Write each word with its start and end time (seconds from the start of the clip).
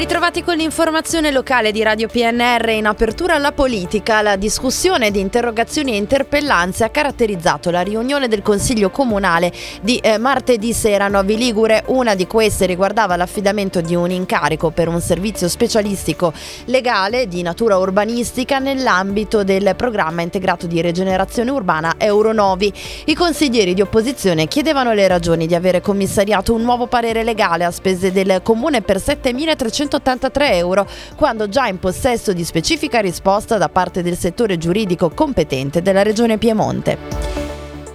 Ritrovati 0.00 0.42
con 0.42 0.56
l'informazione 0.56 1.30
locale 1.30 1.72
di 1.72 1.82
Radio 1.82 2.08
PNR 2.08 2.70
in 2.70 2.86
apertura 2.86 3.34
alla 3.34 3.52
politica. 3.52 4.22
La 4.22 4.36
discussione 4.36 5.10
di 5.10 5.20
interrogazioni 5.20 5.92
e 5.92 5.96
interpellanze 5.96 6.84
ha 6.84 6.88
caratterizzato 6.88 7.70
la 7.70 7.82
riunione 7.82 8.26
del 8.26 8.40
Consiglio 8.40 8.88
Comunale 8.88 9.52
di 9.82 9.98
eh, 9.98 10.16
martedì 10.16 10.72
sera 10.72 11.04
a 11.04 11.08
Novi 11.08 11.36
Ligure. 11.36 11.82
Una 11.88 12.14
di 12.14 12.26
queste 12.26 12.64
riguardava 12.64 13.14
l'affidamento 13.16 13.82
di 13.82 13.94
un 13.94 14.10
incarico 14.10 14.70
per 14.70 14.88
un 14.88 15.02
servizio 15.02 15.50
specialistico 15.50 16.32
legale 16.64 17.28
di 17.28 17.42
natura 17.42 17.76
urbanistica 17.76 18.58
nell'ambito 18.58 19.44
del 19.44 19.74
programma 19.76 20.22
integrato 20.22 20.66
di 20.66 20.80
rigenerazione 20.80 21.50
urbana 21.50 21.96
Euronovi. 21.98 22.72
I 23.04 23.14
consiglieri 23.14 23.74
di 23.74 23.82
opposizione 23.82 24.48
chiedevano 24.48 24.94
le 24.94 25.06
ragioni 25.06 25.46
di 25.46 25.54
avere 25.54 25.82
commissariato 25.82 26.54
un 26.54 26.62
nuovo 26.62 26.86
parere 26.86 27.22
legale 27.22 27.64
a 27.64 27.70
spese 27.70 28.10
del 28.10 28.40
Comune 28.42 28.80
per 28.80 28.96
7.300 28.96 29.88
383 29.98 30.56
euro, 30.56 30.86
quando 31.16 31.48
già 31.48 31.66
in 31.66 31.78
possesso 31.78 32.32
di 32.32 32.44
specifica 32.44 33.00
risposta 33.00 33.58
da 33.58 33.68
parte 33.68 34.02
del 34.02 34.16
settore 34.16 34.56
giuridico 34.56 35.10
competente 35.10 35.82
della 35.82 36.02
Regione 36.02 36.38
Piemonte. 36.38 37.29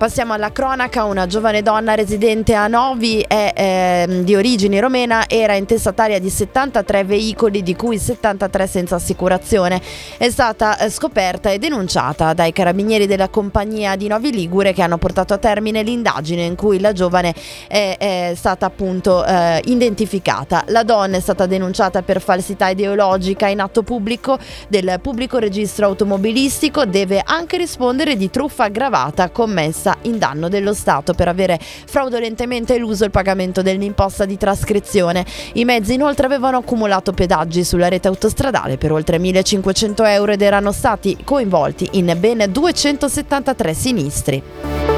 Passiamo 0.00 0.32
alla 0.32 0.50
cronaca, 0.50 1.04
una 1.04 1.26
giovane 1.26 1.60
donna 1.60 1.94
residente 1.94 2.54
a 2.54 2.68
Novi 2.68 3.22
è 3.28 3.52
eh, 3.54 4.22
di 4.24 4.34
origine 4.34 4.80
romena, 4.80 5.28
era 5.28 5.56
intestataria 5.56 6.18
di 6.18 6.30
73 6.30 7.04
veicoli 7.04 7.62
di 7.62 7.76
cui 7.76 7.98
73 7.98 8.66
senza 8.66 8.94
assicurazione. 8.94 9.78
È 10.16 10.30
stata 10.30 10.78
eh, 10.78 10.88
scoperta 10.88 11.50
e 11.50 11.58
denunciata 11.58 12.32
dai 12.32 12.50
carabinieri 12.50 13.06
della 13.06 13.28
compagnia 13.28 13.94
di 13.94 14.08
Novi 14.08 14.32
Ligure 14.32 14.72
che 14.72 14.80
hanno 14.80 14.96
portato 14.96 15.34
a 15.34 15.36
termine 15.36 15.82
l'indagine 15.82 16.44
in 16.44 16.56
cui 16.56 16.80
la 16.80 16.94
giovane 16.94 17.34
è, 17.68 17.96
è 17.98 18.32
stata 18.36 18.64
appunto 18.64 19.22
eh, 19.22 19.60
identificata. 19.66 20.64
La 20.68 20.82
donna 20.82 21.18
è 21.18 21.20
stata 21.20 21.44
denunciata 21.44 22.00
per 22.00 22.22
falsità 22.22 22.70
ideologica 22.70 23.48
in 23.48 23.60
atto 23.60 23.82
pubblico 23.82 24.38
del 24.66 24.98
pubblico 25.02 25.36
registro 25.36 25.88
automobilistico, 25.88 26.86
deve 26.86 27.20
anche 27.22 27.58
rispondere 27.58 28.16
di 28.16 28.30
truffa 28.30 28.64
aggravata 28.64 29.28
commessa 29.28 29.88
imposta 29.90 29.98
in 30.02 30.18
danno 30.18 30.48
dello 30.48 30.74
Stato 30.74 31.14
per 31.14 31.28
avere 31.28 31.58
fraudolentemente 31.60 32.74
eluso 32.74 33.04
il 33.04 33.10
pagamento 33.10 33.62
dell'imposta 33.62 34.24
di 34.24 34.36
trascrizione. 34.36 35.24
I 35.54 35.64
mezzi 35.64 35.94
inoltre 35.94 36.26
avevano 36.26 36.58
accumulato 36.58 37.12
pedaggi 37.12 37.64
sulla 37.64 37.88
rete 37.88 38.08
autostradale 38.08 38.76
per 38.76 38.92
oltre 38.92 39.18
1500 39.18 40.04
euro 40.04 40.32
ed 40.32 40.42
erano 40.42 40.72
stati 40.72 41.16
coinvolti 41.24 41.88
in 41.92 42.14
ben 42.18 42.44
273 42.50 43.74
sinistri. 43.74 44.89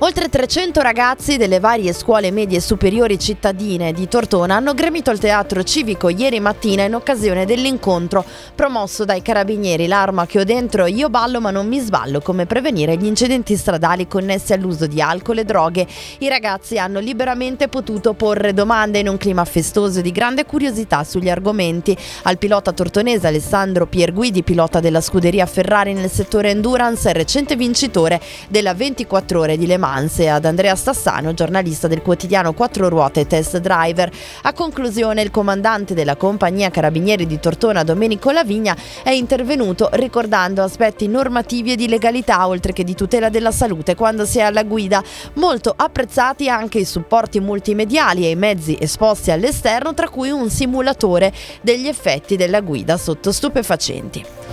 Oltre 0.00 0.28
300 0.28 0.82
ragazzi 0.82 1.38
delle 1.38 1.58
varie 1.58 1.94
scuole 1.94 2.30
medie 2.30 2.60
superiori 2.60 3.18
cittadine 3.18 3.94
di 3.94 4.06
Tortona 4.08 4.56
hanno 4.56 4.74
gremito 4.74 5.08
al 5.08 5.18
teatro 5.18 5.62
civico 5.62 6.10
ieri 6.10 6.38
mattina 6.38 6.82
in 6.82 6.94
occasione 6.94 7.46
dell'incontro 7.46 8.22
promosso 8.54 9.06
dai 9.06 9.22
carabinieri 9.22 9.86
L'arma 9.86 10.26
che 10.26 10.40
ho 10.40 10.44
dentro 10.44 10.84
io 10.84 11.08
ballo 11.08 11.40
ma 11.40 11.50
non 11.50 11.66
mi 11.66 11.78
sballo 11.78 12.20
come 12.20 12.44
prevenire 12.44 12.98
gli 12.98 13.06
incidenti 13.06 13.56
stradali 13.56 14.06
connessi 14.06 14.52
all'uso 14.52 14.86
di 14.86 15.00
alcol 15.00 15.38
e 15.38 15.44
droghe. 15.44 15.86
I 16.18 16.28
ragazzi 16.28 16.78
hanno 16.78 17.00
liberamente 17.00 17.68
potuto 17.68 18.12
porre 18.12 18.52
domande 18.52 18.98
in 18.98 19.08
un 19.08 19.16
clima 19.16 19.46
festoso 19.46 20.00
e 20.00 20.02
di 20.02 20.12
grande 20.12 20.44
curiosità 20.44 21.04
sugli 21.04 21.30
argomenti. 21.30 21.96
Al 22.24 22.36
pilota 22.36 22.72
tortonese 22.72 23.28
Alessandro 23.28 23.86
Pierguidi, 23.86 24.42
pilota 24.42 24.78
della 24.78 25.00
scuderia 25.00 25.46
Ferrari 25.46 25.94
nel 25.94 26.10
settore 26.10 26.50
endurance 26.50 27.08
e 27.08 27.14
recente 27.14 27.56
vincitore 27.56 28.20
della 28.48 28.74
24 28.74 29.40
ore 29.40 29.56
di 29.56 29.66
Le 29.66 29.78
Mans 29.78 29.84
Mans 29.86 30.18
e 30.18 30.26
ad 30.26 30.44
Andrea 30.44 30.74
Stassano, 30.74 31.32
giornalista 31.32 31.86
del 31.86 32.02
quotidiano 32.02 32.52
Quattro 32.54 32.88
Ruote 32.88 33.24
Test 33.28 33.58
Driver. 33.58 34.10
A 34.42 34.52
conclusione, 34.52 35.22
il 35.22 35.30
comandante 35.30 35.94
della 35.94 36.16
compagnia 36.16 36.70
Carabinieri 36.70 37.24
di 37.24 37.38
Tortona, 37.38 37.84
Domenico 37.84 38.32
Lavigna, 38.32 38.76
è 39.04 39.10
intervenuto 39.10 39.88
ricordando 39.92 40.64
aspetti 40.64 41.06
normativi 41.06 41.72
e 41.72 41.76
di 41.76 41.86
legalità, 41.86 42.48
oltre 42.48 42.72
che 42.72 42.82
di 42.82 42.96
tutela 42.96 43.28
della 43.28 43.52
salute 43.52 43.94
quando 43.94 44.26
si 44.26 44.40
è 44.40 44.42
alla 44.42 44.64
guida. 44.64 45.00
Molto 45.34 45.72
apprezzati 45.76 46.48
anche 46.48 46.78
i 46.78 46.84
supporti 46.84 47.38
multimediali 47.38 48.24
e 48.24 48.30
i 48.30 48.36
mezzi 48.36 48.76
esposti 48.80 49.30
all'esterno, 49.30 49.94
tra 49.94 50.08
cui 50.08 50.30
un 50.30 50.50
simulatore 50.50 51.32
degli 51.60 51.86
effetti 51.86 52.34
della 52.34 52.60
guida 52.60 52.96
sotto 52.96 53.30
stupefacenti. 53.30 54.45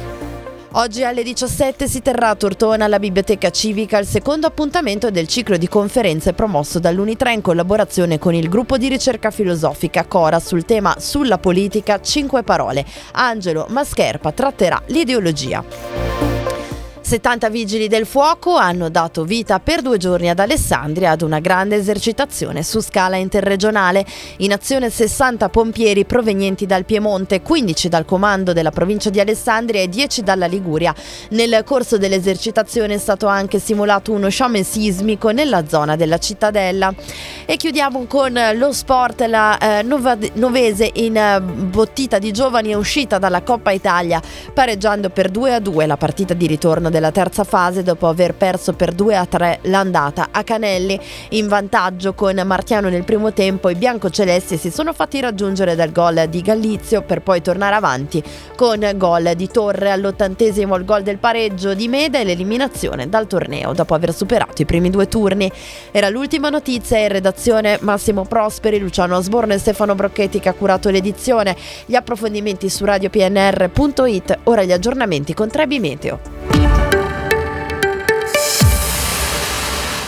Oggi 0.76 1.04
alle 1.04 1.22
17 1.22 1.88
si 1.88 2.02
terrà 2.02 2.30
a 2.30 2.36
Tortona 2.36 2.86
alla 2.86 2.98
Biblioteca 2.98 3.52
Civica 3.52 4.00
il 4.00 4.08
secondo 4.08 4.48
appuntamento 4.48 5.12
del 5.12 5.28
ciclo 5.28 5.56
di 5.56 5.68
conferenze 5.68 6.34
promosso 6.34 6.80
dall'Unitra 6.80 7.32
in 7.32 7.42
collaborazione 7.42 8.18
con 8.18 8.34
il 8.34 8.50
gruppo 8.50 8.78
di 8.78 8.88
ricerca 8.88 9.30
filosofica 9.30 10.06
Cora 10.06 10.40
sul 10.40 10.66
tema 10.66 10.96
Sulla 10.98 11.38
politica, 11.38 12.02
cinque 12.02 12.42
parole. 12.42 12.84
Angelo 13.12 13.68
Mascherpa 13.70 14.32
tratterà 14.32 14.82
l'ideologia. 14.88 16.33
70 17.06 17.50
vigili 17.50 17.90
del 17.90 18.06
fuoco 18.06 18.56
hanno 18.56 18.88
dato 18.88 19.26
vita 19.26 19.60
per 19.60 19.82
due 19.82 19.98
giorni 19.98 20.30
ad 20.30 20.40
Alessandria 20.40 21.12
ad 21.12 21.22
una 21.22 21.42
grande 21.42 21.76
esercitazione 21.76 22.64
su 22.64 22.80
scala 22.80 23.18
interregionale. 23.18 24.06
In 24.38 24.54
azione 24.54 24.90
60 24.90 25.50
pompieri 25.50 26.06
provenienti 26.06 26.66
dal 26.66 26.86
Piemonte, 26.86 27.42
15 27.42 27.90
dal 27.90 28.06
comando 28.06 28.54
della 28.54 28.72
provincia 28.72 29.10
di 29.10 29.20
Alessandria 29.20 29.82
e 29.82 29.90
10 29.90 30.24
dalla 30.24 30.46
Liguria. 30.46 30.96
Nel 31.32 31.64
corso 31.66 31.98
dell'esercitazione 31.98 32.94
è 32.94 32.98
stato 32.98 33.28
anche 33.28 33.60
simulato 33.60 34.14
uno 34.14 34.30
sciame 34.30 34.64
sismico 34.64 35.32
nella 35.32 35.68
zona 35.68 35.98
della 35.98 36.20
cittadella. 36.20 36.94
E 37.46 37.58
chiudiamo 37.58 38.06
con 38.06 38.40
lo 38.56 38.72
sport, 38.72 39.24
la 39.24 39.58
eh, 39.58 39.84
Novese 39.84 40.90
in 40.94 41.18
eh, 41.18 41.42
bottita 41.42 42.18
di 42.18 42.32
giovani 42.32 42.70
è 42.70 42.76
uscita 42.76 43.18
dalla 43.20 43.42
Coppa 43.42 43.72
Italia 43.72 44.22
pareggiando 44.54 45.10
per 45.10 45.30
2 45.30 45.54
a 45.54 45.60
2 45.60 45.86
la 45.86 45.98
partita 45.98 46.34
di 46.34 46.48
ritorno 46.48 46.92
della 46.94 47.12
terza 47.12 47.44
fase 47.44 47.82
dopo 47.82 48.08
aver 48.08 48.36
perso 48.36 48.74
per 48.74 48.92
2 48.92 49.16
a 49.16 49.26
3 49.26 49.60
l'andata 49.64 50.28
a 50.30 50.44
Canelli. 50.44 51.00
In 51.30 51.48
vantaggio 51.48 52.14
con 52.14 52.40
Martiano 52.46 52.88
nel 52.88 53.04
primo 53.04 53.34
tempo 53.34 53.70
i 53.70 53.76
biancocelesti 53.76 54.58
si 54.58 54.70
sono 54.70 54.94
fatti 54.94 55.20
raggiungere 55.20 55.74
dal 55.74 55.92
gol 55.92 56.28
di 56.30 56.42
Gallizio 56.42 57.02
per 57.02 57.22
poi 57.22 57.42
tornare 57.42 57.76
avanti 57.76 58.24
con 58.56 58.88
gol 58.96 59.32
di 59.36 59.50
Torre 59.50 59.90
all'ottantesimo 59.90 60.76
il 60.76 60.86
gol 60.86 61.02
del 61.02 61.18
pareggio 61.18 61.74
di 61.74 61.88
Meda 61.88 62.20
e 62.20 62.26
l'eliminazione 62.26 63.10
dal 63.10 63.26
torneo 63.26 63.74
dopo 63.74 63.96
aver 63.96 64.14
superato 64.14 64.62
i 64.62 64.66
primi 64.66 64.92
due 64.92 65.08
turni. 65.08 65.52
Era 65.90 66.10
l'ultima 66.10 66.50
notizia 66.50 67.00
in 67.00 67.08
redazione 67.08 67.80
Massimo 67.82 68.24
Prosperi, 68.24 68.78
Luciano 68.78 69.18
Osborne 69.18 69.56
e 69.56 69.58
Stefano 69.58 69.96
Brocchetti 69.96 70.40
che 70.40 70.50
ha 70.50 70.54
curato 70.54 70.92
l'edizione. 70.92 71.56
Gli 71.88 71.96
approfondimenti 71.96 72.70
su 72.70 72.86
radiopnr.it, 72.86 74.40
ora 74.44 74.64
gli 74.64 74.72
aggiornamenti 74.72 75.34
con 75.34 75.50
Trebi 75.50 75.80
Meteo. 75.80 76.83